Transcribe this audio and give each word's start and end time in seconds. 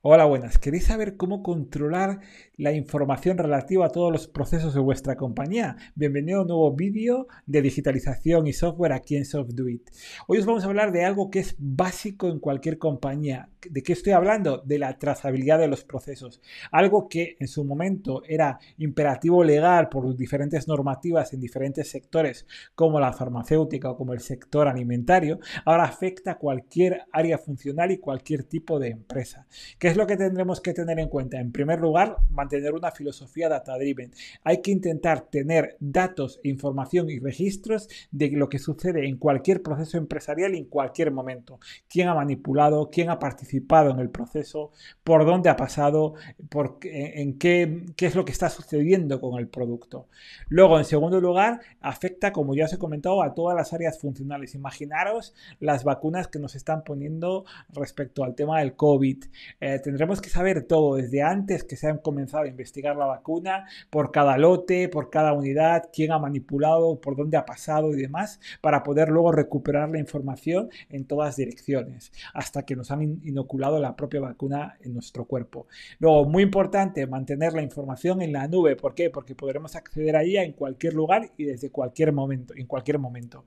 Hola, 0.00 0.26
buenas. 0.26 0.58
¿Queréis 0.58 0.84
saber 0.84 1.16
cómo 1.16 1.42
controlar 1.42 2.20
la 2.56 2.70
información 2.70 3.36
relativa 3.36 3.86
a 3.86 3.88
todos 3.88 4.12
los 4.12 4.28
procesos 4.28 4.72
de 4.72 4.78
vuestra 4.78 5.16
compañía? 5.16 5.76
Bienvenido 5.96 6.38
a 6.38 6.42
un 6.42 6.46
nuevo 6.46 6.72
vídeo 6.72 7.26
de 7.46 7.62
digitalización 7.62 8.46
y 8.46 8.52
software 8.52 8.92
aquí 8.92 9.16
en 9.16 9.24
SoftDoIt. 9.24 9.90
Hoy 10.28 10.38
os 10.38 10.46
vamos 10.46 10.62
a 10.62 10.68
hablar 10.68 10.92
de 10.92 11.04
algo 11.04 11.30
que 11.30 11.40
es 11.40 11.56
básico 11.58 12.28
en 12.28 12.38
cualquier 12.38 12.78
compañía. 12.78 13.48
¿De 13.68 13.82
qué 13.82 13.92
estoy 13.92 14.12
hablando? 14.12 14.58
De 14.58 14.78
la 14.78 14.96
trazabilidad 15.00 15.58
de 15.58 15.66
los 15.66 15.82
procesos. 15.82 16.40
Algo 16.70 17.08
que 17.08 17.36
en 17.40 17.48
su 17.48 17.64
momento 17.64 18.22
era 18.28 18.60
imperativo 18.76 19.42
legal 19.42 19.88
por 19.88 20.16
diferentes 20.16 20.68
normativas 20.68 21.32
en 21.32 21.40
diferentes 21.40 21.90
sectores, 21.90 22.46
como 22.76 23.00
la 23.00 23.12
farmacéutica 23.12 23.90
o 23.90 23.96
como 23.96 24.12
el 24.12 24.20
sector 24.20 24.68
alimentario, 24.68 25.40
ahora 25.64 25.86
afecta 25.86 26.32
a 26.32 26.38
cualquier 26.38 27.02
área 27.10 27.36
funcional 27.36 27.90
y 27.90 27.98
cualquier 27.98 28.44
tipo 28.44 28.78
de 28.78 28.90
empresa. 28.90 29.48
¿Qué 29.80 29.87
es 29.88 29.96
lo 29.96 30.06
que 30.06 30.16
tendremos 30.16 30.60
que 30.60 30.74
tener 30.74 30.98
en 30.98 31.08
cuenta? 31.08 31.40
En 31.40 31.52
primer 31.52 31.80
lugar, 31.80 32.16
mantener 32.30 32.74
una 32.74 32.90
filosofía 32.90 33.48
data-driven. 33.48 34.12
Hay 34.44 34.62
que 34.62 34.70
intentar 34.70 35.22
tener 35.22 35.76
datos, 35.80 36.40
información 36.42 37.10
y 37.10 37.18
registros 37.18 37.88
de 38.10 38.30
lo 38.30 38.48
que 38.48 38.58
sucede 38.58 39.06
en 39.06 39.16
cualquier 39.16 39.62
proceso 39.62 39.98
empresarial 39.98 40.54
en 40.54 40.66
cualquier 40.66 41.10
momento. 41.10 41.58
¿Quién 41.88 42.08
ha 42.08 42.14
manipulado? 42.14 42.90
¿Quién 42.90 43.10
ha 43.10 43.18
participado 43.18 43.90
en 43.90 43.98
el 43.98 44.10
proceso? 44.10 44.72
¿Por 45.04 45.24
dónde 45.24 45.48
ha 45.48 45.56
pasado? 45.56 46.14
Por, 46.48 46.78
¿En 46.82 47.38
qué, 47.38 47.86
qué 47.96 48.06
es 48.06 48.14
lo 48.14 48.24
que 48.24 48.32
está 48.32 48.48
sucediendo 48.50 49.20
con 49.20 49.38
el 49.38 49.48
producto? 49.48 50.08
Luego, 50.48 50.78
en 50.78 50.84
segundo 50.84 51.20
lugar, 51.20 51.60
afecta, 51.80 52.32
como 52.32 52.54
ya 52.54 52.66
os 52.66 52.72
he 52.72 52.78
comentado, 52.78 53.22
a 53.22 53.34
todas 53.34 53.56
las 53.56 53.72
áreas 53.72 53.98
funcionales. 53.98 54.54
Imaginaros 54.54 55.34
las 55.60 55.84
vacunas 55.84 56.28
que 56.28 56.38
nos 56.38 56.54
están 56.54 56.84
poniendo 56.84 57.44
respecto 57.70 58.24
al 58.24 58.34
tema 58.34 58.60
del 58.60 58.74
COVID. 58.74 59.24
Eh, 59.60 59.77
tendremos 59.82 60.20
que 60.20 60.30
saber 60.30 60.64
todo 60.64 60.96
desde 60.96 61.22
antes 61.22 61.64
que 61.64 61.76
se 61.76 61.88
han 61.88 61.98
comenzado 61.98 62.44
a 62.44 62.48
investigar 62.48 62.96
la 62.96 63.06
vacuna, 63.06 63.66
por 63.90 64.10
cada 64.10 64.36
lote, 64.38 64.88
por 64.88 65.10
cada 65.10 65.32
unidad, 65.32 65.90
quién 65.92 66.12
ha 66.12 66.18
manipulado, 66.18 67.00
por 67.00 67.16
dónde 67.16 67.36
ha 67.36 67.44
pasado 67.44 67.92
y 67.92 67.96
demás, 67.96 68.40
para 68.60 68.82
poder 68.82 69.08
luego 69.08 69.32
recuperar 69.32 69.88
la 69.90 69.98
información 69.98 70.70
en 70.90 71.04
todas 71.04 71.36
direcciones, 71.36 72.12
hasta 72.34 72.64
que 72.64 72.76
nos 72.76 72.90
han 72.90 73.02
inoculado 73.24 73.80
la 73.80 73.96
propia 73.96 74.20
vacuna 74.20 74.76
en 74.80 74.94
nuestro 74.94 75.24
cuerpo. 75.24 75.66
Luego, 75.98 76.24
muy 76.24 76.42
importante, 76.42 77.06
mantener 77.06 77.52
la 77.52 77.62
información 77.62 78.22
en 78.22 78.32
la 78.32 78.48
nube. 78.48 78.76
¿Por 78.76 78.94
qué? 78.94 79.10
Porque 79.10 79.34
podremos 79.34 79.76
acceder 79.76 80.16
a 80.16 80.22
ella 80.22 80.42
en 80.42 80.52
cualquier 80.52 80.94
lugar 80.94 81.32
y 81.36 81.44
desde 81.44 81.70
cualquier 81.70 82.12
momento, 82.12 82.54
en 82.56 82.66
cualquier 82.66 82.98
momento. 82.98 83.44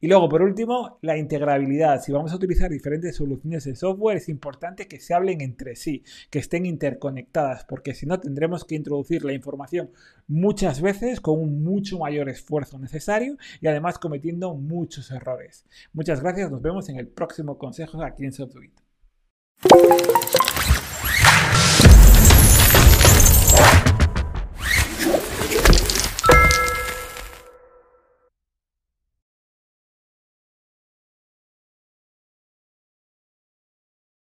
Y 0.00 0.06
luego, 0.06 0.28
por 0.28 0.42
último, 0.42 0.98
la 1.00 1.16
integrabilidad. 1.16 2.02
Si 2.02 2.12
vamos 2.12 2.32
a 2.32 2.36
utilizar 2.36 2.70
diferentes 2.70 3.16
soluciones 3.16 3.64
de 3.64 3.74
software, 3.74 4.18
es 4.18 4.28
importante 4.28 4.86
que 4.86 5.00
se 5.00 5.14
hablen 5.14 5.40
sí, 5.76 6.02
que 6.30 6.38
estén 6.38 6.66
interconectadas, 6.66 7.64
porque 7.64 7.94
si 7.94 8.06
no 8.06 8.20
tendremos 8.20 8.64
que 8.64 8.74
introducir 8.74 9.24
la 9.24 9.32
información 9.32 9.90
muchas 10.26 10.80
veces 10.80 11.20
con 11.20 11.40
un 11.40 11.62
mucho 11.62 11.98
mayor 11.98 12.28
esfuerzo 12.28 12.78
necesario 12.78 13.36
y 13.60 13.66
además 13.66 13.98
cometiendo 13.98 14.54
muchos 14.54 15.10
errores. 15.10 15.64
Muchas 15.92 16.20
gracias, 16.20 16.50
nos 16.50 16.62
vemos 16.62 16.88
en 16.88 16.96
el 16.96 17.08
próximo 17.08 17.58
consejo 17.58 18.02
aquí 18.02 18.24
en 18.24 18.32
SoftWit. 18.32 18.72